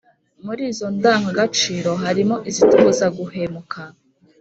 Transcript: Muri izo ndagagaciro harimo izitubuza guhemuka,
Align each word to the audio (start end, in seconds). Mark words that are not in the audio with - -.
Muri 0.45 0.61
izo 0.71 0.87
ndagagaciro 0.97 1.91
harimo 2.03 2.35
izitubuza 2.49 3.05
guhemuka, 3.17 3.79